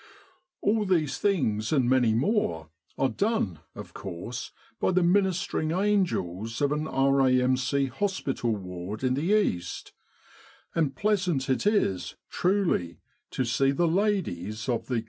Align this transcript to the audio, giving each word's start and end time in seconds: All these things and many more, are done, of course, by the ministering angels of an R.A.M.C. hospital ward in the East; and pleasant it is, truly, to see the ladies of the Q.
All 0.61 0.83
these 0.85 1.19
things 1.19 1.71
and 1.71 1.87
many 1.87 2.11
more, 2.15 2.71
are 2.97 3.07
done, 3.07 3.59
of 3.75 3.93
course, 3.93 4.51
by 4.79 4.89
the 4.89 5.03
ministering 5.03 5.69
angels 5.71 6.59
of 6.59 6.71
an 6.71 6.87
R.A.M.C. 6.87 7.85
hospital 7.85 8.55
ward 8.55 9.03
in 9.03 9.13
the 9.13 9.31
East; 9.39 9.91
and 10.73 10.95
pleasant 10.95 11.51
it 11.51 11.67
is, 11.67 12.15
truly, 12.31 12.97
to 13.29 13.45
see 13.45 13.69
the 13.69 13.87
ladies 13.87 14.67
of 14.67 14.87
the 14.87 14.95
Q. 14.95 14.99